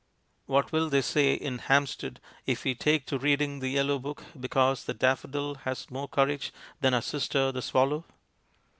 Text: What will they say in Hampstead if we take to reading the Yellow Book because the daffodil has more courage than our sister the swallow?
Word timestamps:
What 0.47 0.71
will 0.71 0.89
they 0.89 1.03
say 1.03 1.35
in 1.35 1.59
Hampstead 1.59 2.19
if 2.47 2.63
we 2.63 2.73
take 2.73 3.05
to 3.05 3.19
reading 3.19 3.59
the 3.59 3.69
Yellow 3.69 3.99
Book 3.99 4.23
because 4.39 4.85
the 4.85 4.95
daffodil 4.95 5.53
has 5.63 5.91
more 5.91 6.07
courage 6.07 6.51
than 6.79 6.95
our 6.95 7.03
sister 7.03 7.51
the 7.51 7.61
swallow? 7.61 8.03